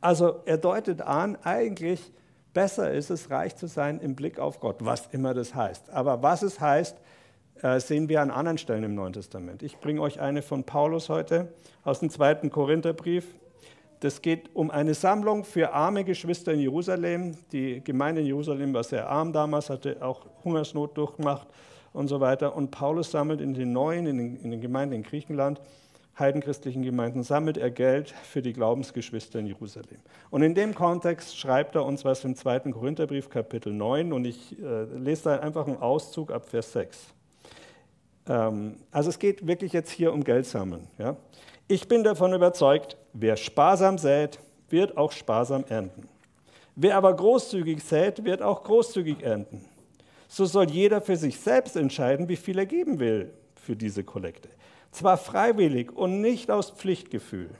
Also 0.00 0.40
er 0.44 0.58
deutet 0.58 1.02
an, 1.02 1.36
eigentlich 1.42 2.12
besser 2.54 2.92
ist 2.92 3.10
es, 3.10 3.30
reich 3.30 3.56
zu 3.56 3.66
sein 3.66 4.00
im 4.00 4.14
Blick 4.14 4.38
auf 4.38 4.60
Gott, 4.60 4.76
was 4.80 5.08
immer 5.12 5.34
das 5.34 5.54
heißt. 5.54 5.90
Aber 5.90 6.22
was 6.22 6.42
es 6.42 6.60
heißt, 6.60 6.96
äh, 7.62 7.80
sehen 7.80 8.08
wir 8.08 8.20
an 8.20 8.30
anderen 8.30 8.58
Stellen 8.58 8.84
im 8.84 8.94
Neuen 8.94 9.12
Testament. 9.12 9.62
Ich 9.62 9.78
bringe 9.78 10.00
euch 10.00 10.20
eine 10.20 10.42
von 10.42 10.64
Paulus 10.64 11.08
heute 11.08 11.52
aus 11.84 12.00
dem 12.00 12.10
zweiten 12.10 12.50
Korintherbrief. 12.50 13.26
Das 14.00 14.22
geht 14.22 14.54
um 14.54 14.70
eine 14.70 14.94
Sammlung 14.94 15.44
für 15.44 15.72
arme 15.72 16.04
Geschwister 16.04 16.52
in 16.52 16.60
Jerusalem. 16.60 17.36
Die 17.50 17.82
Gemeinde 17.82 18.20
in 18.20 18.28
Jerusalem 18.28 18.72
war 18.72 18.84
sehr 18.84 19.08
arm 19.08 19.32
damals, 19.32 19.70
hatte 19.70 19.96
auch 20.00 20.26
Hungersnot 20.44 20.96
durchgemacht 20.96 21.48
und 21.92 22.06
so 22.06 22.20
weiter. 22.20 22.54
Und 22.54 22.70
Paulus 22.70 23.10
sammelt 23.10 23.40
in 23.40 23.54
den 23.54 23.72
neuen, 23.72 24.06
in 24.06 24.18
den, 24.18 24.36
in 24.36 24.50
den 24.52 24.60
Gemeinden 24.60 24.94
in 24.94 25.02
Griechenland, 25.02 25.60
heidenchristlichen 26.16 26.82
Gemeinden, 26.82 27.24
sammelt 27.24 27.56
er 27.56 27.70
Geld 27.70 28.10
für 28.10 28.40
die 28.40 28.52
Glaubensgeschwister 28.52 29.40
in 29.40 29.46
Jerusalem. 29.46 29.98
Und 30.30 30.42
in 30.42 30.54
dem 30.54 30.76
Kontext 30.76 31.36
schreibt 31.36 31.74
er 31.74 31.84
uns 31.84 32.04
was 32.04 32.24
im 32.24 32.36
zweiten 32.36 32.72
Korintherbrief, 32.72 33.28
Kapitel 33.28 33.72
9. 33.72 34.12
Und 34.12 34.26
ich 34.26 34.56
äh, 34.60 34.84
lese 34.84 35.24
da 35.24 35.36
einfach 35.40 35.66
einen 35.66 35.78
Auszug 35.78 36.30
ab 36.30 36.48
Vers 36.48 36.72
6. 36.72 37.14
Ähm, 38.28 38.76
also 38.92 39.10
es 39.10 39.18
geht 39.18 39.46
wirklich 39.46 39.72
jetzt 39.72 39.90
hier 39.90 40.12
um 40.12 40.22
Geld 40.22 40.46
sammeln. 40.46 40.86
Ja? 40.98 41.16
Ich 41.68 41.86
bin 41.86 42.02
davon 42.02 42.32
überzeugt, 42.32 42.96
wer 43.12 43.36
sparsam 43.36 43.98
sät, 43.98 44.40
wird 44.68 44.96
auch 44.96 45.12
sparsam 45.12 45.64
ernten. 45.68 46.08
Wer 46.74 46.96
aber 46.96 47.14
großzügig 47.14 47.82
sät, 47.82 48.24
wird 48.24 48.42
auch 48.42 48.64
großzügig 48.64 49.22
ernten 49.22 49.64
so 50.28 50.44
soll 50.44 50.70
jeder 50.70 51.00
für 51.00 51.16
sich 51.16 51.40
selbst 51.40 51.74
entscheiden, 51.74 52.28
wie 52.28 52.36
viel 52.36 52.58
er 52.58 52.66
geben 52.66 53.00
will 53.00 53.32
für 53.56 53.74
diese 53.74 54.04
Kollekte. 54.04 54.50
Zwar 54.90 55.16
freiwillig 55.16 55.90
und 55.96 56.20
nicht 56.20 56.50
aus 56.50 56.70
Pflichtgefühl, 56.70 57.50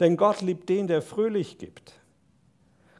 denn 0.00 0.16
Gott 0.16 0.40
liebt 0.40 0.68
den, 0.68 0.86
der 0.86 1.02
fröhlich 1.02 1.58
gibt. 1.58 1.92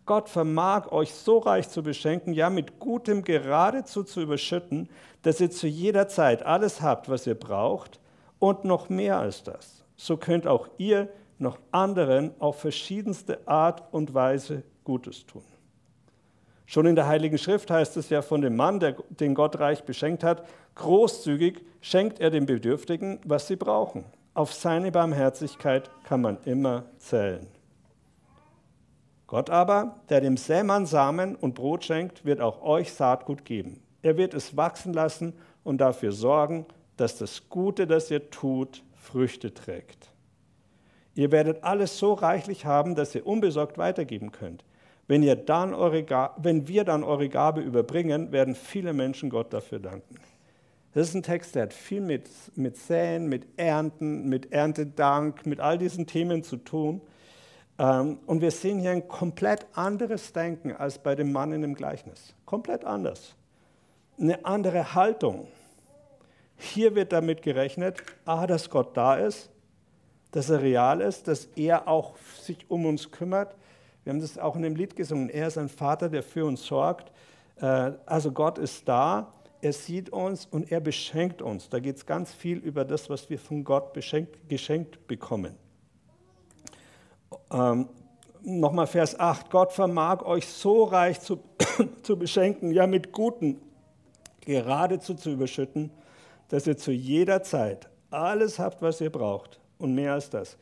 Gott 0.04 0.28
vermag 0.28 0.92
euch 0.92 1.12
so 1.12 1.38
reich 1.38 1.68
zu 1.68 1.82
beschenken, 1.82 2.32
ja 2.32 2.48
mit 2.48 2.78
Gutem 2.78 3.24
geradezu 3.24 4.04
zu 4.04 4.20
überschütten, 4.20 4.88
dass 5.22 5.40
ihr 5.40 5.50
zu 5.50 5.66
jeder 5.66 6.06
Zeit 6.06 6.44
alles 6.44 6.80
habt, 6.80 7.08
was 7.08 7.26
ihr 7.26 7.34
braucht 7.34 7.98
und 8.38 8.64
noch 8.64 8.88
mehr 8.88 9.18
als 9.18 9.42
das. 9.42 9.82
So 9.96 10.16
könnt 10.16 10.46
auch 10.46 10.68
ihr 10.78 11.08
noch 11.38 11.58
anderen 11.70 12.32
auf 12.38 12.60
verschiedenste 12.60 13.46
Art 13.46 13.82
und 13.92 14.14
Weise 14.14 14.62
Gutes 14.84 15.26
tun. 15.26 15.42
Schon 16.66 16.86
in 16.86 16.96
der 16.96 17.06
Heiligen 17.06 17.38
Schrift 17.38 17.70
heißt 17.70 17.96
es 17.96 18.10
ja 18.10 18.22
von 18.22 18.40
dem 18.40 18.56
Mann, 18.56 18.80
der, 18.80 18.96
den 19.08 19.34
Gott 19.34 19.58
reich 19.60 19.84
beschenkt 19.84 20.24
hat, 20.24 20.46
großzügig 20.74 21.64
schenkt 21.80 22.18
er 22.18 22.30
den 22.30 22.46
Bedürftigen, 22.46 23.20
was 23.24 23.46
sie 23.46 23.56
brauchen. 23.56 24.04
Auf 24.34 24.52
seine 24.52 24.90
Barmherzigkeit 24.90 25.88
kann 26.04 26.20
man 26.20 26.38
immer 26.44 26.84
zählen. 26.98 27.46
Gott 29.28 29.48
aber, 29.50 29.96
der 30.08 30.20
dem 30.20 30.36
Sämann 30.36 30.86
Samen 30.86 31.36
und 31.36 31.54
Brot 31.54 31.84
schenkt, 31.84 32.24
wird 32.24 32.40
auch 32.40 32.62
euch 32.62 32.92
Saatgut 32.92 33.44
geben. 33.44 33.80
Er 34.02 34.16
wird 34.16 34.34
es 34.34 34.56
wachsen 34.56 34.92
lassen 34.92 35.32
und 35.64 35.78
dafür 35.78 36.12
sorgen, 36.12 36.66
dass 36.96 37.18
das 37.18 37.48
Gute, 37.48 37.86
das 37.86 38.10
ihr 38.10 38.30
tut, 38.30 38.82
Früchte 39.06 39.54
trägt. 39.54 40.10
Ihr 41.14 41.32
werdet 41.32 41.64
alles 41.64 41.98
so 41.98 42.12
reichlich 42.12 42.66
haben, 42.66 42.94
dass 42.94 43.14
ihr 43.14 43.26
unbesorgt 43.26 43.78
weitergeben 43.78 44.32
könnt. 44.32 44.64
Wenn, 45.08 45.22
ihr 45.22 45.36
dann 45.36 45.72
eure, 45.72 46.04
wenn 46.36 46.66
wir 46.68 46.84
dann 46.84 47.04
eure 47.04 47.28
Gabe 47.28 47.60
überbringen, 47.60 48.32
werden 48.32 48.54
viele 48.54 48.92
Menschen 48.92 49.30
Gott 49.30 49.52
dafür 49.52 49.78
danken. 49.78 50.16
Das 50.92 51.08
ist 51.08 51.14
ein 51.14 51.22
Text, 51.22 51.54
der 51.54 51.64
hat 51.64 51.74
viel 51.74 52.00
mit, 52.00 52.28
mit 52.56 52.76
Säen, 52.76 53.28
mit 53.28 53.46
Ernten, 53.56 54.28
mit 54.28 54.52
Erntedank, 54.52 55.46
mit 55.46 55.60
all 55.60 55.78
diesen 55.78 56.06
Themen 56.06 56.42
zu 56.42 56.56
tun. 56.56 57.00
Ähm, 57.78 58.18
und 58.26 58.40
wir 58.40 58.50
sehen 58.50 58.78
hier 58.78 58.90
ein 58.90 59.06
komplett 59.06 59.66
anderes 59.74 60.32
Denken 60.32 60.72
als 60.72 60.98
bei 60.98 61.14
dem 61.14 61.32
Mann 61.32 61.52
in 61.52 61.62
dem 61.62 61.74
Gleichnis. 61.74 62.34
Komplett 62.44 62.84
anders. 62.84 63.34
Eine 64.18 64.44
andere 64.44 64.94
Haltung. 64.94 65.46
Hier 66.56 66.94
wird 66.94 67.12
damit 67.12 67.42
gerechnet, 67.42 68.02
ah, 68.24 68.46
dass 68.46 68.70
Gott 68.70 68.96
da 68.96 69.16
ist, 69.16 69.50
dass 70.30 70.50
er 70.50 70.62
real 70.62 71.00
ist, 71.00 71.28
dass 71.28 71.46
er 71.56 71.88
auch 71.88 72.16
sich 72.40 72.64
um 72.68 72.86
uns 72.86 73.10
kümmert, 73.10 73.54
wir 74.06 74.12
haben 74.12 74.20
das 74.20 74.38
auch 74.38 74.54
in 74.54 74.62
dem 74.62 74.76
Lied 74.76 74.94
gesungen. 74.94 75.28
Er 75.30 75.48
ist 75.48 75.58
ein 75.58 75.68
Vater, 75.68 76.08
der 76.08 76.22
für 76.22 76.44
uns 76.44 76.64
sorgt. 76.64 77.10
Äh, 77.60 77.90
also 78.06 78.30
Gott 78.30 78.56
ist 78.56 78.86
da, 78.86 79.32
er 79.60 79.72
sieht 79.72 80.10
uns 80.10 80.46
und 80.46 80.70
er 80.70 80.78
beschenkt 80.78 81.42
uns. 81.42 81.68
Da 81.68 81.80
geht 81.80 81.96
es 81.96 82.06
ganz 82.06 82.32
viel 82.32 82.58
über 82.58 82.84
das, 82.84 83.10
was 83.10 83.28
wir 83.30 83.38
von 83.40 83.64
Gott 83.64 83.92
beschenkt, 83.92 84.48
geschenkt 84.48 85.08
bekommen. 85.08 85.56
Ähm, 87.50 87.88
Nochmal 88.42 88.86
Vers 88.86 89.18
8. 89.18 89.50
Gott 89.50 89.72
vermag 89.72 90.22
euch 90.22 90.46
so 90.46 90.84
reich 90.84 91.20
zu, 91.20 91.40
zu 92.04 92.16
beschenken, 92.16 92.70
ja 92.70 92.86
mit 92.86 93.10
Guten 93.10 93.60
geradezu 94.42 95.14
zu 95.14 95.30
überschütten, 95.30 95.90
dass 96.48 96.66
ihr 96.66 96.76
zu 96.76 96.92
jeder 96.92 97.42
Zeit 97.42 97.88
alles 98.10 98.58
habt, 98.58 98.82
was 98.82 99.00
ihr 99.00 99.10
braucht 99.10 99.60
und 99.78 99.94
mehr 99.94 100.12
als 100.12 100.30
das. 100.30 100.56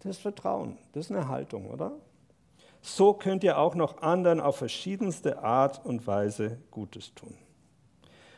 Das 0.00 0.16
ist 0.16 0.22
Vertrauen, 0.22 0.78
das 0.92 1.06
ist 1.06 1.12
eine 1.12 1.28
Haltung, 1.28 1.66
oder? 1.66 1.92
so 2.82 3.12
könnt 3.12 3.44
ihr 3.44 3.58
auch 3.58 3.74
noch 3.74 4.02
anderen 4.02 4.40
auf 4.40 4.56
verschiedenste 4.56 5.42
Art 5.42 5.84
und 5.84 6.06
Weise 6.06 6.58
Gutes 6.70 7.14
tun. 7.14 7.34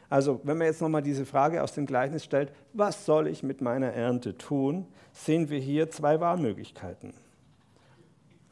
Also, 0.08 0.40
wenn 0.44 0.58
man 0.58 0.66
jetzt 0.66 0.82
nochmal 0.82 1.02
diese 1.02 1.24
Frage 1.24 1.62
aus 1.62 1.72
dem 1.72 1.86
Gleichnis 1.86 2.24
stellt, 2.24 2.52
was 2.74 3.06
soll 3.06 3.28
ich 3.28 3.42
mit 3.42 3.62
meiner 3.62 3.92
Ernte 3.92 4.36
tun, 4.36 4.86
sehen 5.12 5.48
wir 5.48 5.58
hier 5.58 5.90
zwei 5.90 6.20
Wahlmöglichkeiten. 6.20 7.14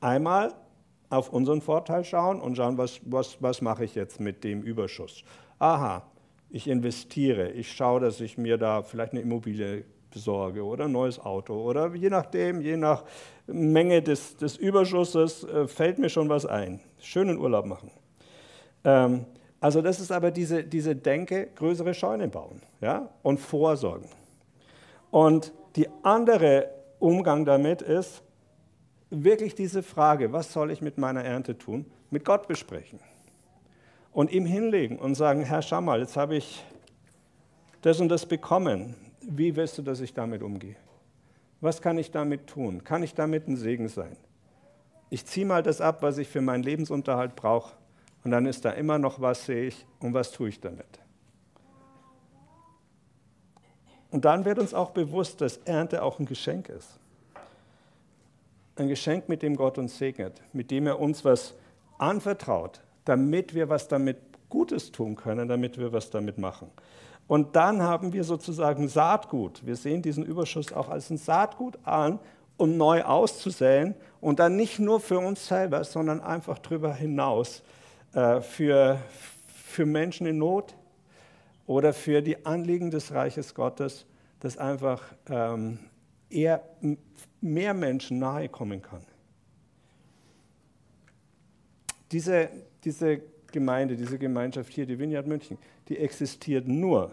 Einmal 0.01 0.55
auf 1.11 1.31
unseren 1.31 1.61
Vorteil 1.61 2.05
schauen 2.05 2.41
und 2.41 2.57
schauen, 2.57 2.79
was, 2.79 3.01
was, 3.05 3.43
was 3.43 3.61
mache 3.61 3.85
ich 3.85 3.95
jetzt 3.95 4.21
mit 4.21 4.43
dem 4.43 4.63
Überschuss. 4.63 5.23
Aha, 5.59 6.03
ich 6.51 6.69
investiere, 6.69 7.51
ich 7.51 7.73
schaue, 7.73 8.01
dass 8.01 8.21
ich 8.21 8.37
mir 8.37 8.59
da 8.59 8.83
vielleicht 8.83 9.13
eine 9.13 9.21
Immobilie 9.21 9.85
besorge 10.11 10.65
oder 10.65 10.87
ein 10.87 10.93
neues 10.93 11.21
Auto 11.21 11.55
oder 11.55 11.95
je 11.95 12.11
nachdem, 12.11 12.61
je 12.61 12.77
nach 12.77 13.05
Menge 13.47 14.03
des, 14.03 14.37
des 14.37 14.57
Überschusses 14.57 15.45
äh, 15.45 15.69
fällt 15.69 15.99
mir 15.99 16.09
schon 16.09 16.29
was 16.29 16.47
ein. 16.47 16.81
Schönen 17.01 17.39
Urlaub 17.39 17.67
machen. 17.67 17.91
Ähm, 18.85 19.27
also 19.61 19.83
das 19.83 20.01
ist 20.01 20.11
aber 20.11 20.31
diese, 20.31 20.65
diese 20.65 20.97
Denke, 20.97 21.49
größere 21.55 21.95
Scheune 21.95 22.29
bauen 22.29 22.63
ja, 22.81 23.11
und 23.23 23.39
vorsorgen. 23.39 24.09
Und 25.11 25.53
die 25.77 25.89
andere 26.03 26.71
Umgang 26.99 27.45
damit 27.45 27.83
ist, 27.83 28.23
wirklich 29.11 29.55
diese 29.55 29.83
Frage, 29.83 30.33
was 30.33 30.53
soll 30.53 30.71
ich 30.71 30.81
mit 30.81 30.99
meiner 30.99 31.25
Ernte 31.25 31.59
tun, 31.59 31.87
mit 32.11 32.25
Gott 32.25 32.49
besprechen. 32.49 33.01
Und 34.13 34.33
ihm 34.33 34.45
hinlegen 34.45 34.99
und 34.99 35.15
sagen, 35.15 35.43
Herr, 35.45 35.63
schau 35.63 35.81
mal, 35.81 36.01
jetzt 36.01 36.17
habe 36.17 36.37
ich 36.37 36.65
das 37.83 38.01
und 38.01 38.09
das 38.09 38.27
bekommen 38.27 38.95
wie 39.21 39.55
willst 39.57 39.79
du, 39.79 39.83
dass 39.83 40.01
ich 40.01 40.15
damit 40.15 40.43
umgehe? 40.43 40.77
Was 41.61 41.83
kann 41.83 41.99
ich 41.99 42.11
damit 42.11 42.47
tun? 42.47 42.85
Kann 42.85 43.03
ich 43.03 43.15
damit 43.15 43.49
ein 43.49 43.57
Segen 43.57 43.89
sein? 43.89 44.17
Ich 45.11 45.27
ziehe 45.27 45.47
mal 45.47 45.63
das 45.63 45.81
ab, 45.81 46.03
was 46.03 46.19
ich 46.19 46.29
für 46.29 46.41
meinen 46.41 46.63
Lebensunterhalt 46.63 47.37
brauche, 47.37 47.75
und 48.23 48.33
dann 48.33 48.45
ist 48.45 48.67
da 48.67 48.71
immer 48.73 48.99
noch 48.99 49.21
was, 49.21 49.47
sehe 49.47 49.65
ich, 49.65 49.87
und 50.01 50.13
was 50.13 50.31
tue 50.31 50.51
ich 50.51 50.61
damit? 50.61 51.01
Und 54.11 54.25
dann 54.25 54.45
wird 54.45 54.59
uns 54.59 54.75
auch 54.75 54.91
bewusst, 54.91 55.41
dass 55.41 55.57
Ernte 55.59 56.03
auch 56.03 56.19
ein 56.19 56.27
Geschenk 56.27 56.69
ist. 56.69 56.99
Ein 58.77 58.89
Geschenk, 58.89 59.29
mit 59.29 59.43
dem 59.43 59.57
Gott 59.57 59.79
uns 59.79 59.97
segnet, 59.97 60.41
mit 60.53 60.71
dem 60.71 60.87
er 60.87 61.01
uns 61.01 61.25
was 61.25 61.55
anvertraut, 61.99 62.83
damit 63.05 63.55
wir 63.55 63.69
was 63.69 63.89
damit 63.89 64.19
Gutes 64.49 64.93
tun 64.93 65.17
können, 65.17 65.49
damit 65.49 65.79
wir 65.79 65.93
was 65.93 66.11
damit 66.11 66.39
machen. 66.39 66.71
Und 67.27 67.55
dann 67.55 67.83
haben 67.83 68.13
wir 68.13 68.25
sozusagen 68.25 68.89
Saatgut. 68.89 69.65
Wir 69.65 69.77
sehen 69.77 70.03
diesen 70.03 70.25
Überschuss 70.25 70.73
auch 70.73 70.89
als 70.89 71.11
ein 71.11 71.17
Saatgut 71.17 71.79
an, 71.85 72.19
um 72.57 72.77
neu 72.77 73.05
auszusäen 73.05 73.95
und 74.21 74.41
dann 74.41 74.57
nicht 74.57 74.79
nur 74.81 75.01
für 75.01 75.19
uns 75.19 75.47
selber, 75.47 75.85
sondern 75.85 76.21
einfach 76.21 76.59
darüber 76.59 76.93
hinaus 76.93 77.63
äh, 78.13 78.41
für, 78.41 78.99
für 79.47 79.87
Menschen 79.87 80.27
in 80.27 80.39
Not 80.39 80.75
oder 81.67 81.93
für 81.93 82.21
die 82.21 82.45
Anliegen 82.45 82.91
des 82.91 83.15
Reiches 83.15 83.55
Gottes, 83.55 84.05
dass 84.41 84.59
einfach 84.59 85.03
ähm, 85.29 85.79
eher 86.29 86.63
mehr 87.41 87.75
Menschen 87.75 88.19
nahe 88.19 88.49
kommen 88.49 88.83
kann. 88.83 89.03
Diese, 92.11 92.49
diese 92.85 93.21
Gemeinde, 93.53 93.97
diese 93.97 94.19
Gemeinschaft 94.19 94.73
hier, 94.73 94.87
die 94.87 94.99
Vineyard 94.99 95.27
München, 95.27 95.59
die 95.89 95.99
existiert 95.99 96.69
nur, 96.69 97.13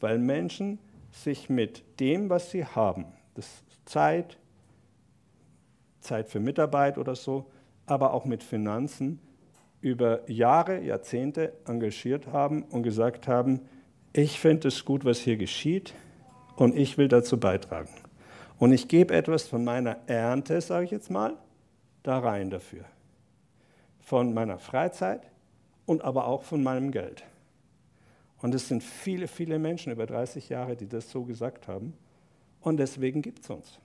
weil 0.00 0.18
Menschen 0.18 0.78
sich 1.10 1.48
mit 1.48 1.82
dem, 2.00 2.30
was 2.30 2.50
sie 2.50 2.64
haben, 2.64 3.06
das 3.34 3.62
Zeit, 3.84 4.38
Zeit 6.00 6.28
für 6.28 6.40
Mitarbeit 6.40 6.98
oder 6.98 7.14
so, 7.14 7.46
aber 7.86 8.12
auch 8.12 8.24
mit 8.24 8.42
Finanzen, 8.42 9.20
über 9.80 10.28
Jahre, 10.30 10.80
Jahrzehnte 10.80 11.52
engagiert 11.66 12.28
haben 12.28 12.62
und 12.62 12.84
gesagt 12.84 13.26
haben, 13.26 13.60
ich 14.12 14.38
finde 14.38 14.68
es 14.68 14.84
gut, 14.84 15.04
was 15.04 15.18
hier 15.18 15.36
geschieht 15.36 15.94
und 16.56 16.76
ich 16.76 16.98
will 16.98 17.08
dazu 17.08 17.38
beitragen. 17.38 17.90
Und 18.58 18.72
ich 18.72 18.86
gebe 18.86 19.12
etwas 19.12 19.48
von 19.48 19.64
meiner 19.64 19.96
Ernte, 20.06 20.60
sage 20.60 20.84
ich 20.84 20.92
jetzt 20.92 21.10
mal, 21.10 21.36
da 22.04 22.20
rein 22.20 22.48
dafür. 22.48 22.84
Von 24.02 24.34
meiner 24.34 24.58
Freizeit 24.58 25.22
und 25.86 26.02
aber 26.02 26.26
auch 26.26 26.42
von 26.42 26.62
meinem 26.62 26.90
Geld. 26.90 27.24
Und 28.40 28.54
es 28.54 28.68
sind 28.68 28.82
viele, 28.82 29.28
viele 29.28 29.58
Menschen 29.58 29.92
über 29.92 30.06
30 30.06 30.48
Jahre, 30.48 30.76
die 30.76 30.88
das 30.88 31.10
so 31.10 31.24
gesagt 31.24 31.68
haben. 31.68 31.94
Und 32.60 32.76
deswegen 32.76 33.22
gibt 33.22 33.44
es 33.44 33.50
uns. 33.50 33.78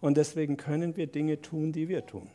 Und 0.00 0.16
deswegen 0.16 0.56
können 0.56 0.96
wir 0.96 1.06
Dinge 1.06 1.40
tun, 1.40 1.72
die 1.72 1.88
wir 1.88 2.06
tun 2.06 2.28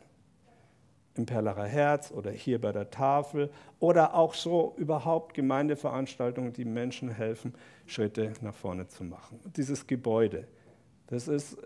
im 1.14 1.26
Perlacher 1.26 1.66
Herz 1.66 2.10
oder 2.10 2.30
hier 2.30 2.60
bei 2.60 2.72
der 2.72 2.90
Tafel 2.90 3.50
oder 3.80 4.14
auch 4.14 4.34
so 4.34 4.74
überhaupt 4.76 5.34
Gemeindeveranstaltungen, 5.34 6.52
die 6.52 6.64
Menschen 6.64 7.10
helfen, 7.10 7.54
Schritte 7.86 8.32
nach 8.40 8.54
vorne 8.54 8.88
zu 8.88 9.04
machen. 9.04 9.38
Dieses 9.56 9.86
Gebäude, 9.86 10.46
das 11.08 11.28
ist, 11.28 11.58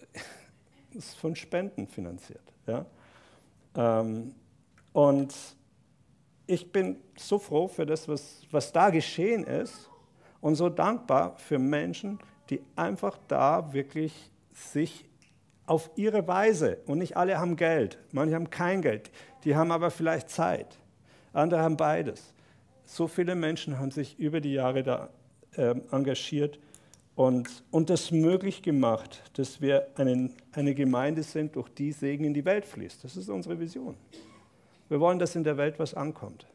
ist 0.95 1.15
von 1.17 1.37
Spenden 1.37 1.87
finanziert. 1.87 2.43
Ja? 2.67 2.87
Ähm, 3.77 4.35
und 4.97 5.35
ich 6.47 6.73
bin 6.73 6.97
so 7.19 7.39
froh 7.39 7.69
für 7.69 7.85
das, 7.85 8.09
was, 8.09 8.47
was 8.51 8.73
da 8.73 8.89
geschehen 8.89 9.45
ist 9.45 9.91
und 10.41 10.55
so 10.55 10.71
dankbar 10.71 11.37
für 11.37 11.59
Menschen, 11.59 12.19
die 12.49 12.63
einfach 12.77 13.19
da 13.29 13.75
wirklich 13.75 14.31
sich 14.55 15.05
auf 15.67 15.91
ihre 15.97 16.27
Weise. 16.27 16.79
Und 16.87 16.97
nicht 16.97 17.15
alle 17.15 17.39
haben 17.39 17.57
Geld, 17.57 17.99
manche 18.13 18.37
haben 18.37 18.49
kein 18.49 18.81
Geld, 18.81 19.11
die 19.45 19.55
haben 19.55 19.71
aber 19.71 19.91
vielleicht 19.91 20.31
Zeit. 20.31 20.79
Andere 21.35 21.61
haben 21.61 21.77
beides. 21.77 22.33
So 22.87 23.07
viele 23.07 23.35
Menschen 23.35 23.79
haben 23.79 23.91
sich 23.91 24.19
über 24.19 24.41
die 24.41 24.55
Jahre 24.55 24.83
da 24.83 25.11
äh, 25.57 25.75
engagiert 25.91 26.59
und, 27.17 27.65
und 27.71 27.91
das 27.91 28.13
möglich 28.13 28.63
gemacht, 28.63 29.31
dass 29.35 29.61
wir 29.61 29.89
einen, 29.97 30.33
eine 30.53 30.75
Gemeinde 30.75 31.23
sind, 31.23 31.55
durch 31.55 31.69
die 31.69 31.93
Segen 31.93 32.25
in 32.25 32.33
die 32.33 32.47
Welt 32.47 32.65
fließt. 32.65 33.05
Das 33.05 33.15
ist 33.15 33.29
unsere 33.29 33.61
Vision. 33.61 33.95
Wir 34.89 35.01
wollen, 35.01 35.19
dass 35.19 35.35
in 35.35 35.45
der 35.45 35.57
Welt 35.57 35.79
was 35.79 35.95
ankommt. 35.95 36.47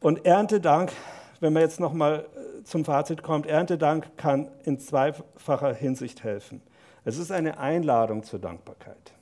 Und 0.00 0.24
Erntedank, 0.24 0.92
wenn 1.40 1.52
man 1.52 1.62
jetzt 1.62 1.80
nochmal 1.80 2.26
zum 2.64 2.84
Fazit 2.84 3.22
kommt, 3.22 3.46
Erntedank 3.46 4.16
kann 4.16 4.48
in 4.64 4.78
zweifacher 4.78 5.72
Hinsicht 5.74 6.22
helfen. 6.22 6.62
Es 7.04 7.18
ist 7.18 7.32
eine 7.32 7.58
Einladung 7.58 8.22
zur 8.22 8.38
Dankbarkeit. 8.38 9.14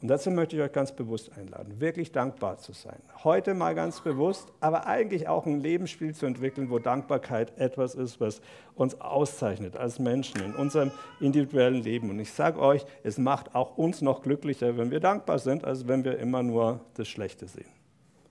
Und 0.00 0.06
dazu 0.08 0.30
möchte 0.30 0.54
ich 0.54 0.62
euch 0.62 0.70
ganz 0.70 0.92
bewusst 0.92 1.36
einladen, 1.36 1.80
wirklich 1.80 2.12
dankbar 2.12 2.58
zu 2.58 2.72
sein. 2.72 3.00
Heute 3.24 3.54
mal 3.54 3.74
ganz 3.74 4.00
bewusst, 4.00 4.52
aber 4.60 4.86
eigentlich 4.86 5.26
auch 5.26 5.44
ein 5.44 5.60
Lebensspiel 5.60 6.14
zu 6.14 6.26
entwickeln, 6.26 6.70
wo 6.70 6.78
Dankbarkeit 6.78 7.58
etwas 7.58 7.96
ist, 7.96 8.20
was 8.20 8.40
uns 8.76 9.00
auszeichnet 9.00 9.76
als 9.76 9.98
Menschen 9.98 10.40
in 10.40 10.54
unserem 10.54 10.92
individuellen 11.18 11.82
Leben. 11.82 12.10
Und 12.10 12.20
ich 12.20 12.32
sage 12.32 12.60
euch, 12.60 12.86
es 13.02 13.18
macht 13.18 13.56
auch 13.56 13.76
uns 13.76 14.00
noch 14.00 14.22
glücklicher, 14.22 14.76
wenn 14.76 14.92
wir 14.92 15.00
dankbar 15.00 15.40
sind, 15.40 15.64
als 15.64 15.88
wenn 15.88 16.04
wir 16.04 16.16
immer 16.18 16.44
nur 16.44 16.80
das 16.94 17.08
Schlechte 17.08 17.48
sehen 17.48 17.70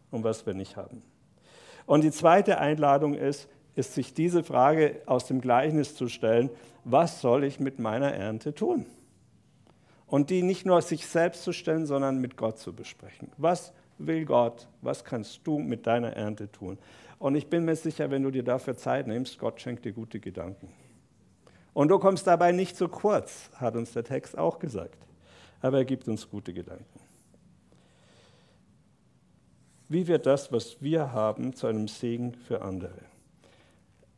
und 0.10 0.24
was 0.24 0.46
wir 0.46 0.54
nicht 0.54 0.78
haben. 0.78 1.04
Und 1.86 2.06
die 2.06 2.12
zweite 2.12 2.60
Einladung 2.60 3.14
ist, 3.14 3.50
ist 3.76 3.94
sich 3.94 4.14
diese 4.14 4.42
Frage 4.42 5.02
aus 5.06 5.26
dem 5.26 5.42
Gleichnis 5.42 5.96
zu 5.96 6.08
stellen, 6.08 6.50
was 6.86 7.20
soll 7.20 7.44
ich 7.44 7.60
mit 7.60 7.78
meiner 7.78 8.14
Ernte 8.14 8.54
tun? 8.54 8.86
Und 10.08 10.30
die 10.30 10.42
nicht 10.42 10.66
nur 10.66 10.82
sich 10.82 11.06
selbst 11.06 11.44
zu 11.44 11.52
stellen, 11.52 11.86
sondern 11.86 12.20
mit 12.20 12.38
Gott 12.38 12.58
zu 12.60 12.74
besprechen. 12.74 13.30
Was 13.38 13.74
will 13.98 14.26
Gott? 14.26 14.68
Was 14.82 15.04
kannst 15.04 15.42
du 15.44 15.60
mit 15.60 15.86
deiner 15.86 16.14
Ernte 16.14 16.52
tun? 16.52 16.78
Und 17.20 17.36
ich 17.36 17.48
bin 17.48 17.66
mir 17.66 17.76
sicher, 17.76 18.10
wenn 18.10 18.24
du 18.24 18.32
dir 18.32 18.44
dafür 18.44 18.78
Zeit 18.78 19.08
nimmst, 19.08 19.40
Gott 19.40 19.60
schenkt 19.60 19.86
dir 19.86 19.92
gute 19.92 20.20
Gedanken. 20.20 20.70
Und 21.74 21.90
du 21.90 22.00
kommst 22.00 22.26
dabei 22.26 22.52
nicht 22.52 22.76
zu 22.76 22.88
kurz, 22.88 23.50
hat 23.56 23.76
uns 23.76 23.94
der 23.94 24.04
Text 24.04 24.38
auch 24.38 24.60
gesagt. 24.60 24.98
Aber 25.62 25.78
er 25.78 25.86
gibt 25.86 26.08
uns 26.08 26.30
gute 26.30 26.54
Gedanken. 26.54 27.00
Wie 29.90 30.08
wird 30.08 30.26
das, 30.26 30.52
was 30.52 30.82
wir 30.82 31.14
haben, 31.14 31.54
zu 31.54 31.68
einem 31.68 31.88
Segen 31.88 32.34
für 32.34 32.62
andere? 32.62 33.02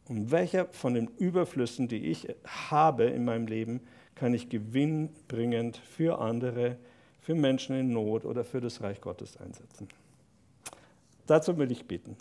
Und 0.08 0.32
welcher 0.32 0.66
von 0.72 0.96
den 0.96 1.08
Überflüssen, 1.20 1.88
die 1.88 2.08
ich 2.08 2.28
habe 2.46 3.04
in 3.06 3.26
meinem 3.26 3.46
Leben, 3.46 3.82
kann 4.20 4.34
ich 4.34 4.50
gewinnbringend 4.50 5.78
für 5.78 6.20
andere, 6.20 6.76
für 7.22 7.36
Menschen 7.36 7.78
in 7.78 7.94
Not 7.94 8.26
oder 8.26 8.44
für 8.44 8.60
das 8.60 8.82
Reich 8.82 9.00
Gottes 9.00 9.38
einsetzen? 9.38 9.88
Dazu 11.26 11.58
will 11.58 11.72
ich 11.72 11.86
beten. 11.86 12.18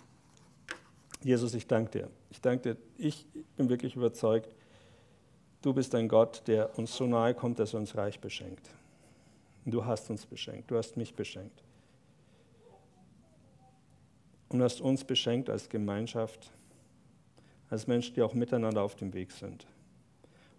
Jesus, 1.24 1.54
ich 1.54 1.66
danke 1.66 1.90
dir. 1.90 2.10
Ich 2.30 2.40
danke 2.40 2.74
dir, 2.74 2.80
ich 2.98 3.26
bin 3.56 3.68
wirklich 3.68 3.96
überzeugt, 3.96 4.54
du 5.60 5.74
bist 5.74 5.92
ein 5.96 6.06
Gott, 6.06 6.44
der 6.46 6.78
uns 6.78 6.94
so 6.94 7.08
nahe 7.08 7.34
kommt, 7.34 7.58
dass 7.58 7.74
er 7.74 7.80
uns 7.80 7.96
reich 7.96 8.20
beschenkt. 8.20 8.70
Du 9.66 9.84
hast 9.84 10.08
uns 10.08 10.24
beschenkt, 10.24 10.70
du 10.70 10.76
hast 10.76 10.96
mich 10.96 11.14
beschenkt. 11.14 11.64
Und 14.50 14.62
hast 14.62 14.80
uns 14.80 15.02
beschenkt 15.02 15.50
als 15.50 15.68
Gemeinschaft 15.68 16.52
als 17.70 17.88
Menschen, 17.88 18.14
die 18.14 18.22
auch 18.22 18.34
miteinander 18.34 18.82
auf 18.82 18.94
dem 18.94 19.12
Weg 19.14 19.32
sind. 19.32 19.66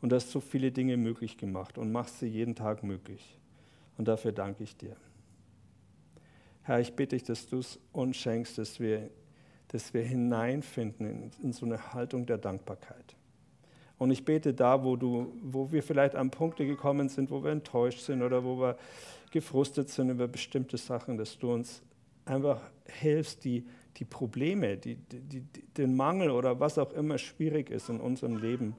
Und 0.01 0.13
hast 0.13 0.31
so 0.31 0.39
viele 0.39 0.71
Dinge 0.71 0.95
möglich 0.97 1.38
gemacht 1.38 1.77
und 1.77 1.91
machst 1.91 2.19
sie 2.19 2.27
jeden 2.27 2.55
Tag 2.55 2.83
möglich. 2.83 3.38
Und 3.97 4.07
dafür 4.07 4.31
danke 4.31 4.63
ich 4.63 4.77
dir. 4.77 4.95
Herr, 6.63 6.79
ich 6.79 6.93
bitte 6.93 7.15
dich, 7.15 7.23
dass 7.23 7.47
du 7.47 7.59
es 7.59 7.79
uns 7.91 8.15
schenkst, 8.15 8.57
dass 8.57 8.79
wir, 8.79 9.09
dass 9.69 9.93
wir 9.93 10.03
hineinfinden 10.03 11.05
in, 11.05 11.31
in 11.43 11.53
so 11.53 11.65
eine 11.65 11.93
Haltung 11.93 12.25
der 12.25 12.38
Dankbarkeit. 12.38 13.15
Und 13.97 14.12
ich 14.12 14.23
bete 14.23 14.53
da, 14.53 14.83
wo, 14.83 14.95
du, 14.95 15.33
wo 15.43 15.71
wir 15.71 15.83
vielleicht 15.83 16.15
an 16.15 16.31
Punkte 16.31 16.65
gekommen 16.65 17.09
sind, 17.09 17.29
wo 17.29 17.43
wir 17.43 17.51
enttäuscht 17.51 17.99
sind 17.99 18.21
oder 18.21 18.45
wo 18.45 18.57
wir 18.59 18.77
gefrustet 19.31 19.89
sind 19.89 20.09
über 20.09 20.27
bestimmte 20.27 20.77
Sachen, 20.77 21.17
dass 21.17 21.38
du 21.38 21.51
uns 21.51 21.81
einfach 22.25 22.62
hilfst, 22.85 23.43
die, 23.43 23.65
die 23.97 24.05
Probleme, 24.05 24.77
die, 24.77 24.95
die, 24.95 25.41
den 25.75 25.95
Mangel 25.95 26.31
oder 26.31 26.59
was 26.59 26.77
auch 26.77 26.93
immer 26.93 27.17
schwierig 27.17 27.69
ist 27.69 27.89
in 27.89 27.99
unserem 27.99 28.38
Leben, 28.38 28.75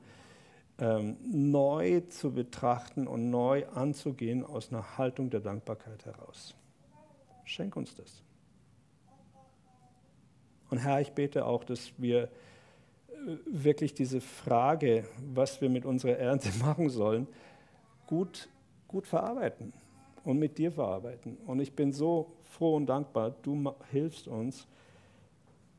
ähm, 0.81 1.16
neu 1.31 2.01
zu 2.09 2.33
betrachten 2.33 3.07
und 3.07 3.31
neu 3.31 3.66
anzugehen 3.69 4.45
aus 4.45 4.73
einer 4.73 4.97
Haltung 4.97 5.29
der 5.29 5.40
Dankbarkeit 5.40 6.07
heraus. 6.07 6.55
Schenk 7.45 7.77
uns 7.77 7.95
das. 7.95 8.23
Und 10.71 10.79
Herr, 10.79 11.01
ich 11.01 11.12
bete 11.12 11.45
auch, 11.45 11.64
dass 11.64 11.93
wir 11.99 12.23
äh, 12.23 12.29
wirklich 13.47 13.93
diese 13.93 14.21
Frage, 14.21 15.05
was 15.35 15.61
wir 15.61 15.69
mit 15.69 15.85
unserer 15.85 16.16
Ernte 16.16 16.51
machen 16.61 16.88
sollen, 16.88 17.27
gut, 18.07 18.49
gut 18.88 19.07
verarbeiten 19.07 19.73
und 20.25 20.38
mit 20.38 20.57
dir 20.57 20.73
verarbeiten. 20.73 21.37
Und 21.47 21.61
ich 21.61 21.75
bin 21.75 21.93
so 21.93 22.33
froh 22.45 22.77
und 22.77 22.87
dankbar, 22.87 23.35
du 23.43 23.75
hilfst 23.90 24.29
uns, 24.29 24.66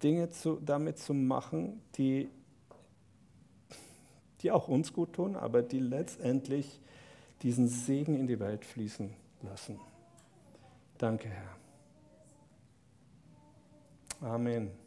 Dinge 0.03 0.29
zu, 0.29 0.59
damit 0.63 0.97
zu 0.97 1.13
machen, 1.13 1.81
die, 1.95 2.29
die 4.43 4.51
auch 4.51 4.67
uns 4.67 4.93
gut 4.93 5.13
tun, 5.13 5.35
aber 5.35 5.61
die 5.61 5.79
letztendlich 5.79 6.79
diesen 7.41 7.67
Segen 7.67 8.15
in 8.15 8.27
die 8.27 8.39
Welt 8.39 8.65
fließen 8.65 9.13
lassen. 9.41 9.79
Danke, 10.97 11.29
Herr. 11.29 11.55
Amen. 14.21 14.80